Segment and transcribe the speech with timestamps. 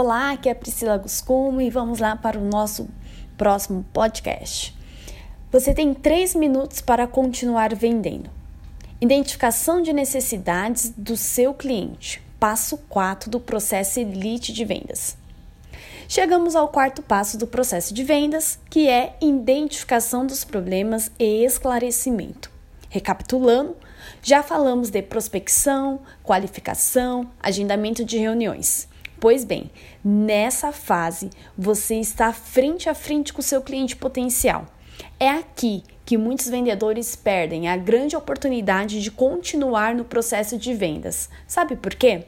[0.00, 2.88] Olá, aqui é Priscila Guscumo e vamos lá para o nosso
[3.36, 4.72] próximo podcast.
[5.50, 8.30] Você tem três minutos para continuar vendendo.
[9.00, 12.22] Identificação de necessidades do seu cliente.
[12.38, 15.16] Passo 4 do processo Elite de vendas.
[16.06, 22.52] Chegamos ao quarto passo do processo de vendas, que é identificação dos problemas e esclarecimento.
[22.88, 23.76] Recapitulando,
[24.22, 28.86] já falamos de prospecção, qualificação, agendamento de reuniões.
[29.20, 29.70] Pois bem,
[30.04, 34.66] nessa fase você está frente a frente com o seu cliente potencial.
[35.18, 41.28] É aqui que muitos vendedores perdem a grande oportunidade de continuar no processo de vendas.
[41.46, 42.26] Sabe por quê?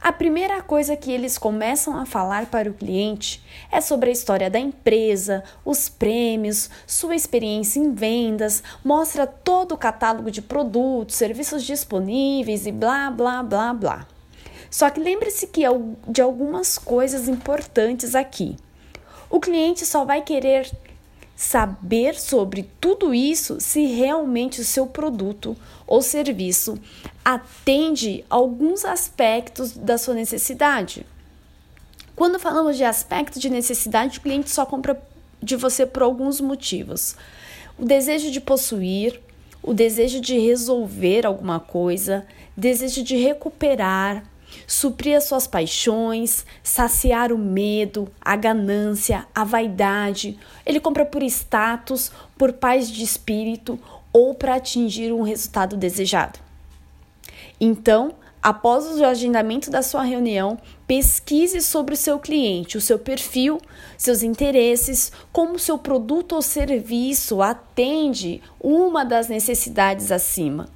[0.00, 4.50] A primeira coisa que eles começam a falar para o cliente é sobre a história
[4.50, 11.64] da empresa, os prêmios, sua experiência em vendas, mostra todo o catálogo de produtos, serviços
[11.64, 14.17] disponíveis e blá blá blá blá.
[14.70, 15.62] Só que lembre-se que
[16.08, 18.56] de algumas coisas importantes aqui.
[19.30, 20.70] O cliente só vai querer
[21.36, 25.56] saber sobre tudo isso se realmente o seu produto
[25.86, 26.76] ou serviço
[27.24, 31.06] atende alguns aspectos da sua necessidade.
[32.16, 35.00] Quando falamos de aspecto de necessidade, o cliente só compra
[35.40, 37.14] de você por alguns motivos.
[37.78, 39.20] O desejo de possuir,
[39.62, 44.24] o desejo de resolver alguma coisa, desejo de recuperar,
[44.68, 50.38] suprir as suas paixões, saciar o medo, a ganância, a vaidade.
[50.66, 53.80] Ele compra por status, por paz de espírito
[54.12, 56.38] ou para atingir um resultado desejado.
[57.58, 63.58] Então, após o agendamento da sua reunião, pesquise sobre o seu cliente, o seu perfil,
[63.96, 70.68] seus interesses, como o seu produto ou serviço atende uma das necessidades acima.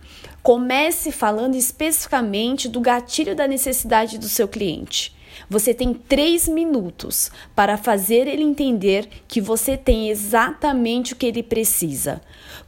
[0.42, 5.14] Comece falando especificamente do gatilho da necessidade do seu cliente.
[5.48, 11.44] Você tem três minutos para fazer ele entender que você tem exatamente o que ele
[11.44, 12.20] precisa.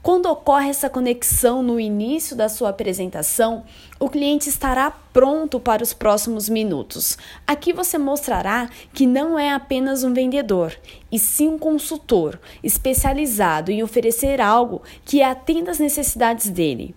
[0.02, 3.64] Quando ocorre essa conexão no início da sua apresentação,
[3.98, 7.18] o cliente estará pronto para os próximos minutos.
[7.45, 10.73] Aqui você mostrará que não é apenas um vendedor,
[11.11, 16.95] e sim um consultor especializado em oferecer algo que atenda às necessidades dele.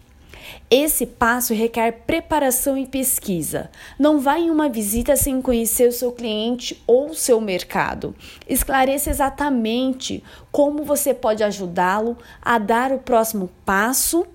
[0.70, 3.70] Esse passo requer preparação e pesquisa.
[3.98, 8.16] Não vá em uma visita sem conhecer o seu cliente ou o seu mercado.
[8.48, 14.26] Esclareça exatamente como você pode ajudá-lo a dar o próximo passo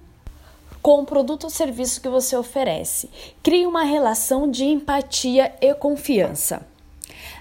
[0.81, 3.09] com o produto ou serviço que você oferece.
[3.43, 6.72] Crie uma relação de empatia e confiança.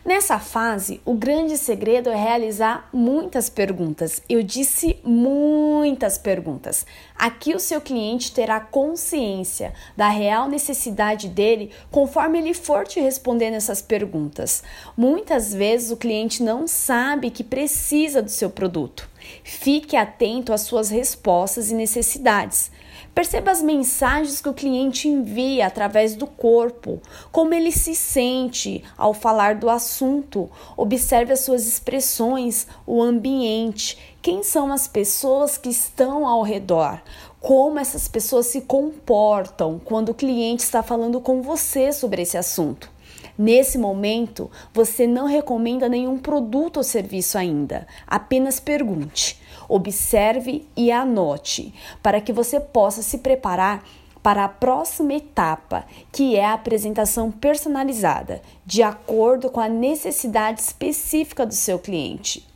[0.04, 4.20] Nessa fase, o grande segredo é realizar muitas perguntas.
[4.28, 6.88] Eu disse muitas perguntas.
[7.16, 13.54] Aqui o seu cliente terá consciência da real necessidade dele conforme ele for te respondendo
[13.54, 14.64] essas perguntas.
[14.98, 19.11] Muitas vezes o cliente não sabe que precisa do seu produto.
[19.44, 22.72] Fique atento às suas respostas e necessidades.
[23.14, 29.14] Perceba as mensagens que o cliente envia através do corpo, como ele se sente ao
[29.14, 30.50] falar do assunto.
[30.78, 37.02] Observe as suas expressões, o ambiente, quem são as pessoas que estão ao redor,
[37.40, 42.90] como essas pessoas se comportam quando o cliente está falando com você sobre esse assunto.
[43.38, 49.40] Nesse momento, você não recomenda nenhum produto ou serviço ainda, apenas pergunte.
[49.68, 53.84] Observe e anote para que você possa se preparar
[54.22, 61.46] para a próxima etapa, que é a apresentação personalizada, de acordo com a necessidade específica
[61.46, 62.48] do seu cliente.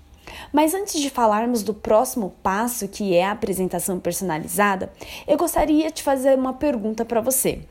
[0.52, 4.92] Mas antes de falarmos do próximo passo, que é a apresentação personalizada,
[5.28, 7.62] eu gostaria de fazer uma pergunta para você.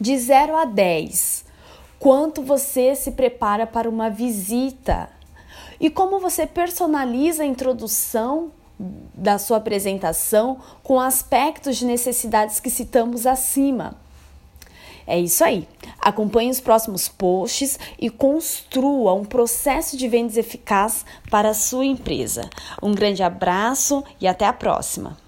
[0.00, 1.44] De 0 a 10,
[1.98, 5.10] quanto você se prepara para uma visita
[5.80, 13.26] e como você personaliza a introdução da sua apresentação com aspectos de necessidades que citamos
[13.26, 13.96] acima.
[15.06, 15.66] É isso aí.
[15.98, 22.48] Acompanhe os próximos posts e construa um processo de vendas eficaz para a sua empresa.
[22.82, 25.27] Um grande abraço e até a próxima!